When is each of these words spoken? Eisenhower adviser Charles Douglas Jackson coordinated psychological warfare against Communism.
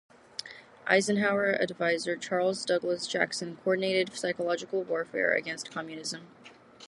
Eisenhower 0.87 1.53
adviser 1.61 2.15
Charles 2.15 2.65
Douglas 2.65 3.05
Jackson 3.05 3.57
coordinated 3.57 4.15
psychological 4.15 4.81
warfare 4.81 5.33
against 5.35 5.69
Communism. 5.69 6.25